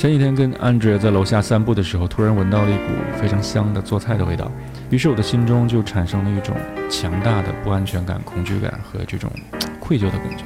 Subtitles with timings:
[0.00, 4.50] 前几天跟 Andrea 在楼下散步的时候，突然闻到了一股非常香的做菜的味道，
[4.88, 6.56] 于是我的心中就产生了一种
[6.88, 9.30] 强大的不安全感、恐惧感和这种
[9.78, 10.44] 愧疚的感觉。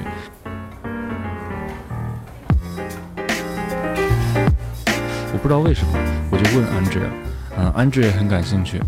[5.31, 5.93] 我不知道为什么，
[6.29, 7.07] 我就问 Andrea，
[7.57, 8.81] 嗯，Andrea 很感兴趣，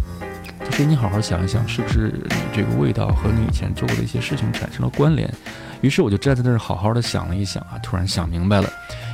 [0.59, 5.33] 他说：“你好好想一想，是不是你这个味道和你以前做过的一些事情产生了关联？”
[5.79, 8.69] 于是我就站在那儿好好的想了一想啊，突然想明白了。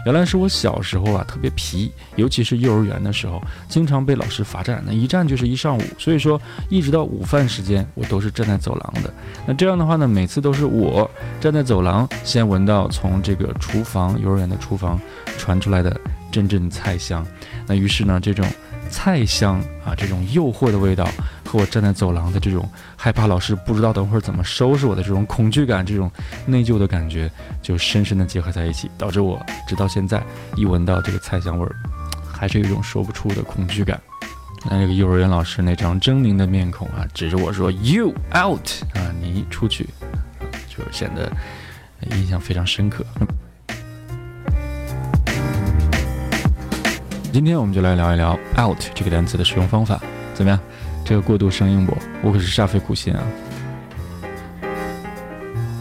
[0.06, 5.82] 原来是我小时候啊特别皮，尤其是幼儿园的时候，经常被老师罚站，那一站就是一上午。
[5.98, 6.40] 所以说，
[6.70, 9.14] 一直到午饭时间，我都是站在走廊的。
[9.46, 15.00] 那这样的话呢，每次都是我站在走廊，先闻到从这个厨房幼儿园的厨房
[15.38, 15.96] 传出来的
[16.32, 17.26] 阵阵菜香。
[17.66, 18.46] 那于是呢，这种
[18.90, 21.08] 菜香啊，这种诱惑的味道。
[21.54, 26.12] 我站在走廊的这种害怕老师不知道等会儿怎么收拾我的这种恐惧感，这种
[26.46, 27.30] 内疚的感觉，
[27.62, 30.24] 就深深的结合在一起，导致我直到现在
[30.56, 31.76] 一闻到这个菜香味儿，
[32.26, 34.02] 还是有一种说不出的恐惧感。
[34.66, 39.88] 那这个幼儿园老师那张狰狞的面孔啊，指着我说 “You out” 啊，你出去，
[40.70, 41.32] 就是显得
[42.16, 43.06] 印象非常深刻。
[47.32, 50.00] 今天我们就来聊一聊 “out” 这个单词的使用方法，
[50.34, 50.60] 怎么样？
[51.04, 51.98] 这个过度生硬不？
[52.22, 53.22] 我可是煞费苦心啊。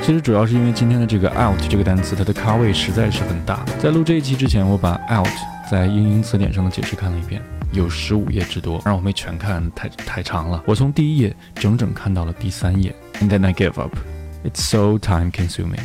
[0.03, 3.65] 其实主要是因为今天的这个 out 这个单词，它的咖位实在是很大。
[3.81, 5.29] 在录这一期之前，我把 out
[5.71, 10.65] 在英英词典上的解释看了一遍，有十五页之多，然我没全看，太太长了。
[10.67, 13.97] 我从第一页整整看到了第三页，and then I gave up.
[14.45, 15.79] It's so time consuming.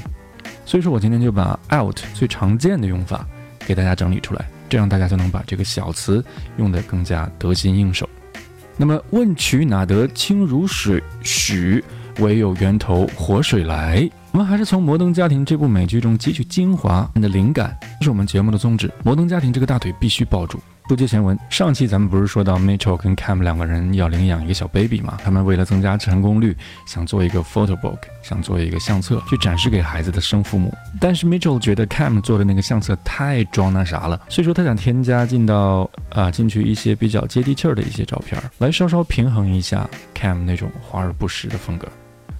[0.65, 3.23] 所以说我今天就把 out 最常见的用法
[3.59, 6.25] 给大家整理出来，这样大家就能把这个小词
[6.57, 8.09] 用得更加得心应手。
[8.77, 11.01] 那么问渠哪得清如水？
[11.23, 11.83] 许
[12.19, 14.07] 唯有源头活水来。
[14.31, 18.91] 我们还是从《摩登家庭》这部美剧中汲取精华的灵感，这是我们节目的宗旨。
[19.03, 20.59] 摩登家庭这个大腿必须抱住。
[20.87, 25.17] 不接前文，上期咱们不是说到 Mitchell 跟 Cam 两个人要领养一个小 baby 吗？
[25.21, 26.55] 他们为了增加成功率，
[26.85, 30.73] 想做一个 photo book，想做一个相册去展示给孩子的生父母。
[31.01, 41.85] 但是 Mitchell 觉得 Cam 做的那个相册太装那啥了，所以说他想添加进到啊进去一些比较接地气儿的一些照片，来稍稍平衡一下 Cam 那种华而不实的风格。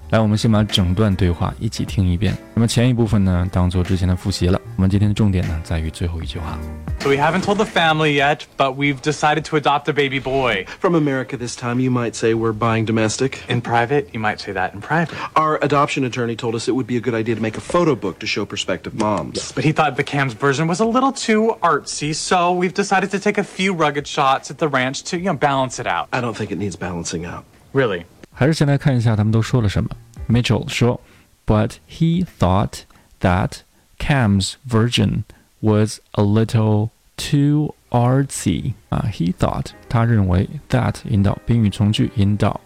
[0.09, 2.37] 来，我们先把整段对话一起听一遍。
[2.53, 4.61] 那么前一部分呢，当做之前的复习了。
[4.75, 6.57] 我们今天的重点呢，在于最后一句话。
[6.99, 10.65] So we haven't told the family yet, but we've decided to adopt a baby boy.
[10.79, 13.39] From America this time, you might say we're buying domestic.
[13.49, 15.15] In private, you might say that in private.
[15.35, 17.95] Our adoption attorney told us it would be a good idea to make a photo
[17.95, 19.51] book to show prospective moms.
[19.51, 23.19] But he thought the Cam's version was a little too artsy, so we've decided to
[23.19, 26.07] take a few rugged shots at the ranch to, you know, balance it out.
[26.13, 27.45] I don't think it needs balancing out.
[27.73, 28.05] Really?
[28.37, 29.89] 还是先来看一下他们都说了什么。
[30.27, 30.99] Mitchell 说，
[31.45, 32.83] But he thought
[33.19, 33.57] that
[33.99, 35.23] Cam's version
[35.59, 39.07] was a little too artsy 啊。
[39.11, 42.59] He thought 他认为 that 引导宾语从句引导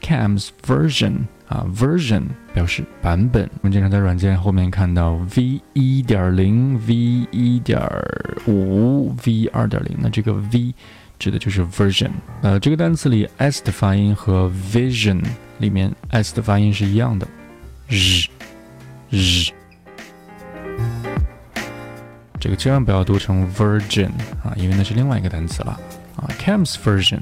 [0.00, 3.50] Cam's version 啊，version 表示版本。
[3.54, 6.94] 我们经常在软件后面看到 V 一点零、V
[7.30, 7.80] 一点
[8.46, 10.72] 五、V 二点零，那这个 V
[11.17, 12.11] 指的就是 version。
[12.41, 15.23] 呃，这个单词里 s 的发音和 vision
[15.59, 17.27] 里面 s 的发音是一样的，
[17.87, 18.27] 日
[19.09, 19.51] 日。
[22.39, 24.09] 这个千万不要读成 virgin
[24.43, 25.79] 啊，因为那是另外一个单词了
[26.15, 26.29] 啊。
[26.39, 27.21] Cam's version。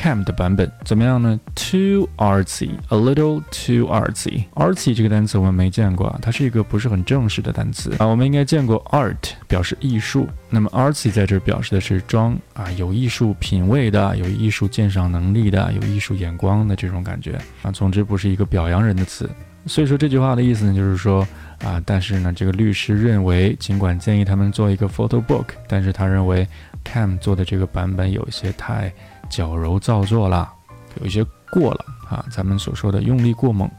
[0.00, 4.46] Cam 的版本怎么样呢？Too artsy, a little too artsy.
[4.54, 8.06] Artsy 这个单词我们没见过啊，它是一个不是很正式的单词啊。
[8.06, 17.70] 我们应该见过 art 表示艺术，那么 artsy 在这表示的是装啊，有艺术品味的，有艺术鉴赏能力的，有艺术眼光的这种感觉啊。
[17.70, 19.28] 总之不是一个表扬人的词。
[19.66, 21.26] 所以说这句话的意思呢，就是说
[21.64, 26.46] 啊，但是呢，这个律师认为，尽管建议他们做一个 photo book，但是他认为
[26.84, 28.92] Cam 做的这个版本有一些太。
[29.30, 30.52] 矫揉造作了，
[30.98, 33.70] 有一些过了啊，咱们所说的用力过猛。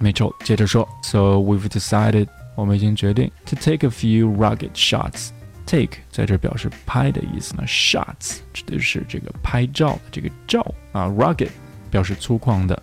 [0.00, 5.30] Mitchell 接着说，So we've decided，我们已经决定 to take a few rugged shots。
[5.66, 11.50] Take 在这表示拍的意思呢，shots 指的是这个拍照的这个照啊，rugged
[11.90, 12.80] 表示粗犷的。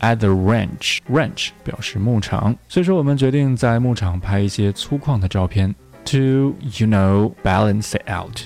[0.00, 5.74] At the ranch，ranch 表示牧场，所以说我们决定在牧场拍一些粗犷的照片。
[6.06, 8.40] To you know balance it out，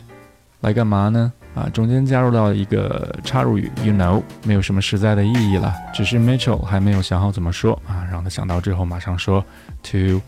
[0.61, 1.33] 来干嘛呢？
[1.55, 9.43] 啊，中间加入到一个插入语，you know，没有什么实在的意义了，只是 Mitchell 还没有想好怎么说啊，让他想到之后马上说
[9.85, 10.21] ，to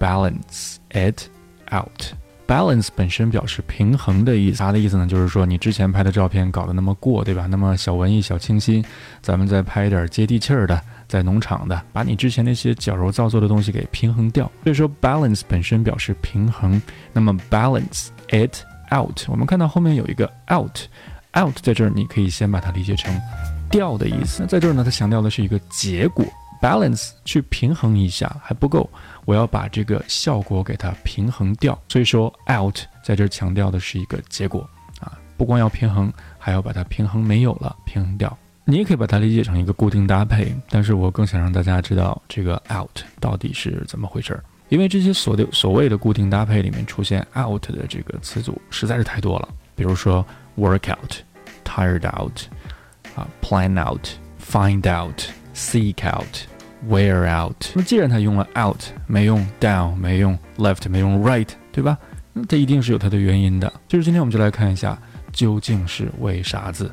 [0.00, 1.28] balance it
[1.72, 2.12] out。
[2.46, 7.46] Balance 本身表示平衡的意思，它的意思呢，就是说你之前拍的照片搞得那么过，对吧？
[7.46, 8.84] 那么小文艺、小清新，
[9.20, 14.50] 咱们再拍一点接地气儿的，在农场的，把你之前那些矫揉造作的东西给平衡掉。
[14.62, 16.80] 所以说 balance 本身表示平衡，
[17.12, 18.64] 那么 balance it。
[18.94, 23.18] out，我们看到后面有一个 out，out 在这儿你可以先把它理解成
[23.70, 24.42] 掉的意思。
[24.42, 26.22] 那在这儿呢，它强调的是一个结果
[26.62, 28.88] ，balance 去平衡一下还不够，
[29.26, 31.78] 我要把这个效果给它平衡掉。
[31.88, 34.60] 所以说 out 在这强调的是一个结果
[35.00, 38.38] 啊，不光要平衡，还要把它平衡没有了，平衡掉。
[38.64, 44.44] 你也可以把它理解成一个固定搭配，但是我更想让大家知道这个 out 到底是怎么回事儿。
[44.68, 50.24] 因为这些所的所谓的固定搭配里面出现 out 的这个词组实在是太多了，比如说
[50.56, 51.14] work out、
[51.64, 52.42] tired out、
[53.16, 54.06] 啊 plan out、
[54.40, 55.20] find out、
[55.62, 56.36] seek out、
[56.88, 57.56] wear out。
[57.74, 61.96] 那既然他用了 out，没用 down，没用 left，没用 right，对吧？
[62.32, 63.72] 那它一定是有它的原因的。
[63.86, 64.98] 就是今天我们就来看一下
[65.32, 66.90] 究竟是为啥子。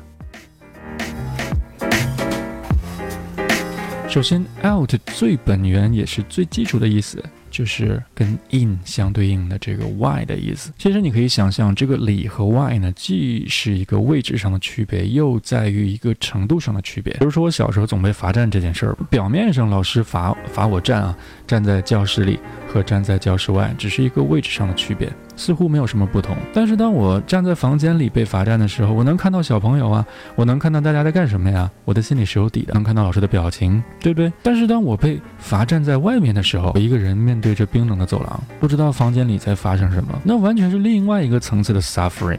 [4.08, 7.22] 首先，out 最本源也是最基础的意思。
[7.50, 10.72] 就是跟 in 相对应的这个 y 的意思。
[10.78, 17.12] 其实你可以想象，这个里和 y 呢，既是一个位置上的区别，又在于一个程度上的区别。
[17.14, 21.16] 比如说，我小时候总被罚站这件事儿，表面上老师罚罚我站啊，
[21.46, 22.38] 站在教室里
[22.68, 25.10] 和站在教室外，只是一个位置上的区别。
[25.40, 34.30] 似乎没有什么不同，但是当我站在房间里被罚站的时候，我能看到小朋友啊，我能看到大家在干什么呀，我的心里是有底的，能看到老师的表情，对不对？
[34.42, 42.38] 但是当我被罚站在外面的时候，我一个人面对着冰冷的走廊，不知道房间里在发生什么，那完全是另外一个层次的 suffering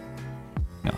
[0.83, 0.93] 啊，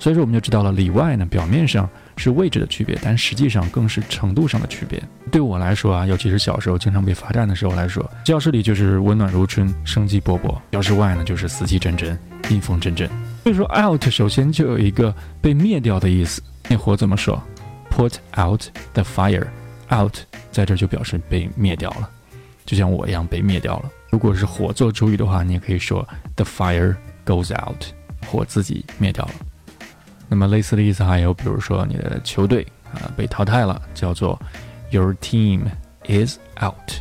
[0.00, 1.88] 所以说我们就知道了里外呢，表面上。
[2.16, 5.02] 是位置的区别，但实际上更是程度上的区别。
[5.30, 12.18] 对我来说啊，尤其是小时候经常被罚站的时候来说，教室里就是温暖如春、生机勃勃；教室外呢，就是死气沉沉、
[12.48, 13.08] 阴风阵阵。
[13.42, 16.42] 所以说，out 首先就有一个被灭掉的意思。
[16.68, 17.40] 灭火怎么说
[17.90, 18.62] ？Put out
[18.92, 19.46] the fire。
[19.92, 20.16] out
[20.50, 22.10] 在这就表示被灭掉了，
[22.64, 23.90] 就像我一样被灭掉了。
[24.10, 26.04] 如果是火做主语的话，你也可以说
[26.34, 27.84] the fire goes out，
[28.26, 29.32] 火自己灭掉了。
[30.28, 34.38] 那么类似的意思还有，比如说你的球队啊被淘汰了，叫做
[34.90, 35.62] Your team
[36.08, 36.92] is out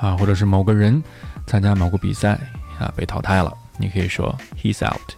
[0.00, 1.02] 啊，或者是某个人
[1.46, 2.38] 参加某个比赛
[2.78, 5.14] 啊被淘汰了，你可以说 He's out。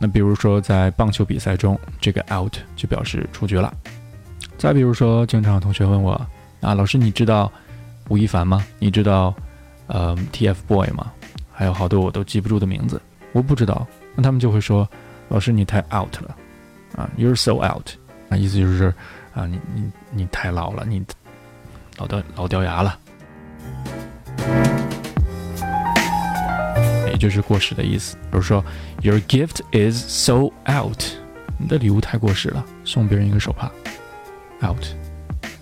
[0.00, 3.72] 那比如说在棒球比赛中，这个 out 就表示出局了。
[4.58, 6.12] 再比如说，经常有同学问我
[6.60, 7.50] 啊，老师你知道
[8.08, 8.64] 吴亦凡吗？
[8.78, 9.34] 你知道
[9.86, 11.12] 呃 TFBOY 吗？
[11.52, 13.00] 还有好多我都记不住的名字，
[13.32, 13.86] 我不知道。
[14.14, 14.88] 那他们就会说，
[15.28, 16.36] 老师你太 out 了。
[16.96, 17.90] 啊，You're so out，
[18.28, 18.92] 那，意思就是
[19.34, 21.04] 啊，你你你太老了，你
[21.96, 22.98] 老掉老掉牙了，
[27.08, 28.16] 也就是过时的意思。
[28.30, 28.64] 比如说
[29.02, 31.02] ，Your gift is so out，
[31.58, 33.70] 你的礼物太过时了，送别人一个手帕
[34.62, 34.84] ，out。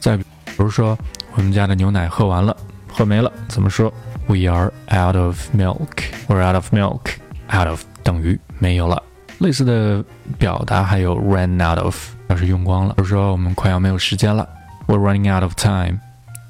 [0.00, 0.24] 再比
[0.56, 0.98] 如说，
[1.34, 2.56] 我们家的牛奶喝完了，
[2.88, 3.92] 喝没了，怎么说
[4.26, 9.02] ？We are out of milk，We're out of milk，out of 等于没有了。
[9.42, 10.02] 类似的
[10.38, 11.96] 表达还有 ran out of，
[12.28, 14.48] 表示用光了，比如说我们快要没有时间了
[14.86, 15.98] ，we're running out of time。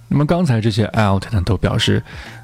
[0.09, 2.03] 那么刚才这些 out 呢，都表示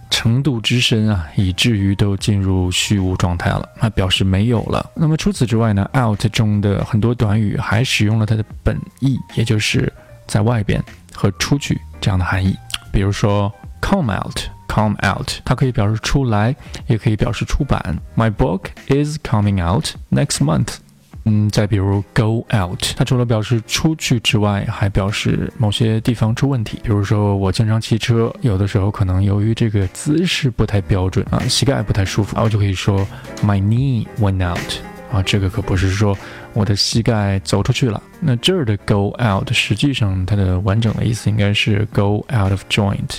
[0.09, 4.91] 程度之深啊，以至于都进入虚无状态了，那表示没有了。
[4.95, 9.93] 那么除此之外呢，out 中的很多短语还使用了它的本意，也就是
[10.27, 10.83] 在外边
[11.15, 12.56] 和出去这样的含义，
[12.91, 13.53] 比如说
[13.83, 14.41] come out。
[14.79, 16.55] Come out，它可以表示出来，
[16.87, 17.99] 也可以表示出版。
[18.17, 20.76] My book is coming out next month。
[21.25, 26.79] 嗯，再比如 go out，它除了表示出去之外，还表示某些地方出问题。
[26.85, 33.05] 比如说我经常骑车，有的时候可能由于这个姿势不太标准啊，膝盖不太舒服，然后就可以说
[33.43, 34.75] My knee went out。
[35.11, 36.17] 啊，这个可不是说
[36.52, 38.00] 我的膝盖走出去了。
[38.21, 43.19] 那这儿的 go out，实际上它的完整的意思应该是 go out of joint。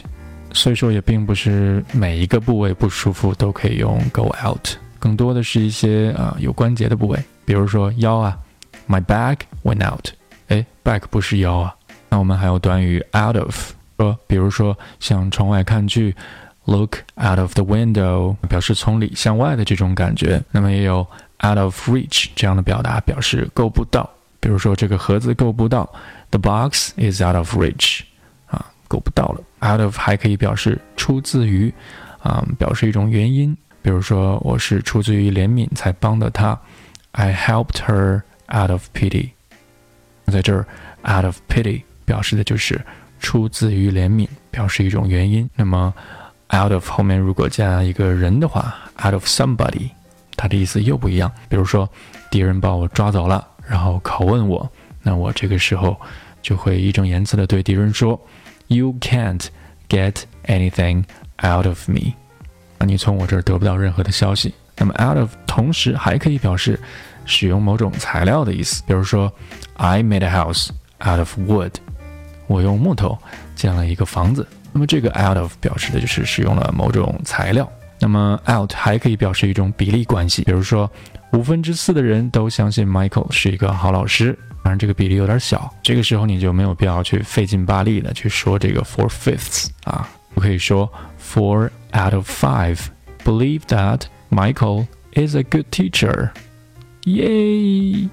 [0.52, 8.38] 所以说也并不是每一个部位不舒服都可以用 go out，更多的是一些啊有关节的部位，比如说腰啊
[8.88, 10.08] ，my back went out，
[10.48, 11.76] 哎，back 不是腰啊。
[12.10, 16.16] 那我们还有短语 out of，说比如说向窗外看去
[16.66, 20.42] ，look out of the window，表示从里向外的这种感觉。
[20.52, 21.06] 那么也有
[21.46, 25.88] out of reach 这样的表达，表示够不到，比如说这个盒子够不到
[26.32, 28.02] ，the box is out of reach。
[28.90, 31.74] 够不到了，out of 还可以表示出自于，
[32.22, 33.56] 啊，表示一种原因。
[33.82, 36.60] 比如说，我是出自于怜悯才帮的她
[37.12, 38.22] ，I helped her
[38.54, 39.30] out of pity。
[40.26, 40.68] 在这儿
[41.08, 42.80] ，out of pity 表示的就是
[43.20, 45.50] 出自于怜悯，表示一种原因。
[45.56, 45.94] 那么
[46.54, 49.90] ，out of 后面如果加一个人的话，out of somebody，
[50.36, 51.32] 它的意思又不一样。
[51.48, 51.88] 比如说，
[52.30, 54.70] 敌人把我抓走了，然后拷问我，
[55.02, 55.96] 那我这个时候
[56.42, 58.20] 就会义正言辞的对敌人说。
[58.70, 59.48] You can't
[59.90, 61.04] get anything
[61.44, 62.14] out of me，
[62.78, 64.54] 啊，你从我这儿得不到任何的消息。
[64.78, 66.80] 那么 out of 同时还可以表示
[67.26, 69.34] 使用某种材料的意思，比如说
[69.74, 70.70] I made a house
[71.04, 71.74] out of wood，
[72.46, 73.18] 我用木头
[73.56, 74.48] 建了一个房子。
[74.72, 77.68] 那么这个 out of 表示的就是使用了某种材料。
[78.00, 80.90] 那么 out 还可以表示一种比例关系，比如说
[81.34, 84.38] 五分之四的人都相信 Michael 是一个好老师，
[84.70, 90.88] 当然这个比例有点小，这个时候你就没有必要去费劲巴力的去说这个 four fifths 啊，我可以说
[91.20, 92.78] four out of five
[93.26, 96.30] believe that Michael is a good teacher，
[97.06, 98.08] 耶。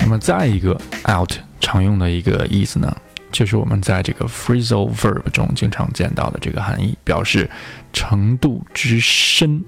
[0.00, 0.72] 那么再一个
[1.08, 2.92] out 常用的一个意思呢？
[3.30, 7.48] 就是我们在这个 phrasal verb 中经常见到的这个含义，表示
[7.92, 9.64] 程度之深，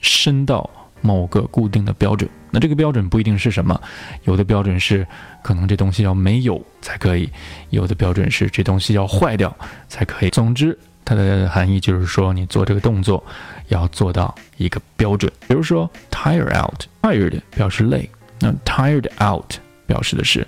[0.00, 0.68] 深到
[1.00, 2.28] 某个固定的标准。
[2.50, 3.78] 那这个标准不一定是什么，
[4.24, 5.06] 有的标准是
[5.42, 7.28] 可能这东西要没有才可以，
[7.70, 9.54] 有的标准是这东西要坏掉
[9.88, 10.30] 才可以。
[10.30, 13.22] 总之，它的含义就是说，你做这个动作
[13.68, 15.30] 要做到一个标准。
[15.46, 18.08] 比如说，tire out，tired 表示累，
[18.40, 20.46] 那 tired out 表示的是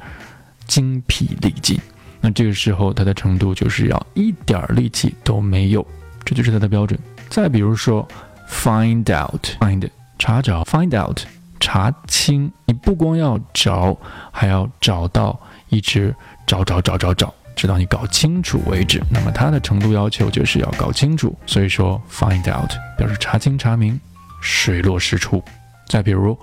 [0.66, 1.78] 精疲力尽。
[2.20, 5.86] 那这个时候，它的程度就是要一点力气都没有，
[6.24, 6.98] 这就是它的标准。
[7.28, 8.08] 再比如说
[8.48, 9.88] ，find out，find
[10.18, 11.20] 查找，find out
[11.60, 12.50] 查清。
[12.66, 13.96] 你不光要找，
[14.30, 16.14] 还要找到，一直
[16.46, 19.02] 找找找找找，直到你搞清楚为止。
[19.10, 21.36] 那么它的程度要求就是要搞清楚。
[21.46, 23.98] 所以说，find out 表示查清查明，
[24.40, 25.42] 水落石出。
[25.88, 26.36] 再比如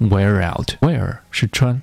[0.00, 1.80] ，wear out，wear 是穿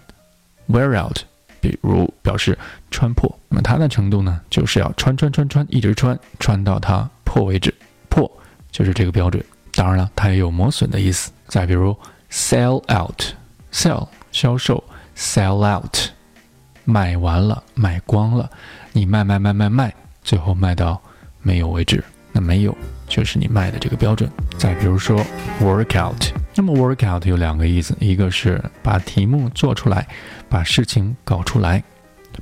[0.70, 1.20] ，wear out。
[1.60, 2.58] 比如表示
[2.92, 7.74] 穿破，那么它的程度呢，就是要穿穿穿穿，一直穿，穿到它破为止，
[8.10, 8.32] 破
[8.72, 9.44] 就是这个标准。
[9.74, 11.32] 当然了，它也有磨损的意思。
[11.48, 11.96] 再比如
[12.32, 14.84] sell out，sell 销售
[15.16, 15.98] ，sell out
[16.86, 18.50] 卖完了，卖光了，
[18.94, 21.02] 你卖卖卖卖卖，最后卖到
[21.42, 22.78] 没有为止，那没有
[23.08, 24.30] 就是你卖的这个标准。
[24.58, 25.20] 再比如说
[25.62, 26.24] work out。
[26.56, 30.08] 那么 work out 有两个意思，一个是把题目做出来，
[30.50, 31.84] 把事情搞出来。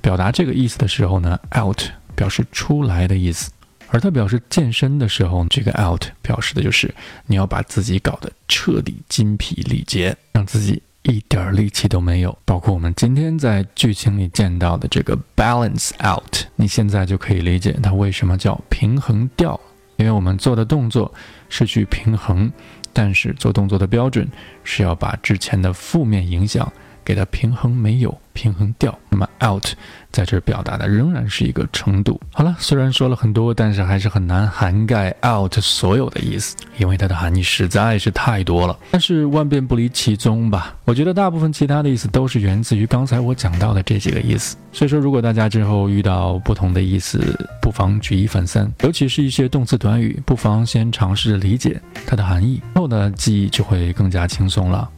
[0.02, 1.82] 表达这个意思的时候呢，out
[2.16, 3.50] 表示出来的意思；
[3.90, 6.94] 而它表示健身的时候，这个 out 表示的就是
[7.26, 12.38] 你要把自己搞得彻底筋疲力竭，让自己一点力气都没有。
[12.46, 19.60] 包括我们今天在剧情里见到的这个 balance out，你现在就可以理解它为什么叫平衡掉，
[19.98, 21.14] 因为我们做的动作
[21.50, 22.52] 是去平衡。
[22.98, 24.26] 但是做动作的标准
[24.64, 26.72] 是要把之前的负面影响
[27.06, 28.98] 给它平衡没有平衡掉。
[29.10, 29.66] 那么 out
[30.12, 32.20] 在这儿表达的仍然是一个程度。
[32.34, 38.78] 好了，虽然说了很多，但是还是很难涵盖 out 所有的意思，因为它的含义实在是太多了。
[38.92, 44.58] 但是万变不离其宗吧，我觉得大部分其他的意思都是源自于刚才我讲到的这几个意思。
[44.74, 47.22] 所以说，如果大家之后遇到不同的意思，
[47.62, 54.90] 不妨举一反三，尤其是一些动词短语，不妨先尝试着理解它的含义，后的记忆就会更加轻松了。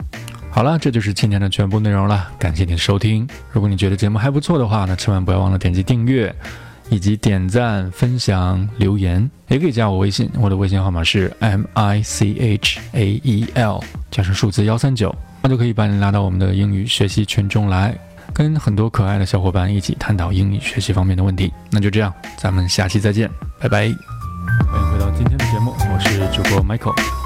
[0.58, 2.32] 好了，这就是今天的全部内容了。
[2.40, 3.28] 感谢你的收听。
[3.52, 6.36] 如果你觉得节目还不错的话呢，千万不要忘了点击订阅，
[6.90, 10.28] 以及点赞、分享、留言，也可以加我微信。
[10.34, 17.96] 我的微信号码是 m i c h a e l 加上数字幺三九，那就可以把你拉到我们的英语学习群中来，
[18.34, 21.54] 跟很多可爱的小伙伴一起探讨英语学习方面的问题。
[21.70, 23.82] 那就这样，咱们下期再见，拜拜。
[24.72, 27.17] 欢迎回到今天的节目，我是主播 Michael。